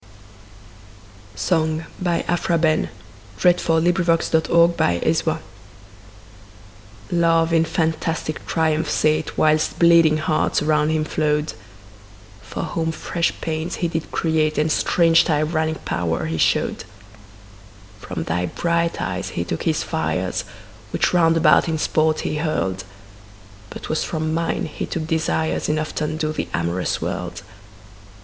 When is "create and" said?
14.11-14.71